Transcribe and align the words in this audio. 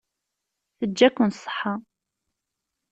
Teǧǧa-kem 0.77 1.29
ṣṣeḥḥa. 1.35 1.73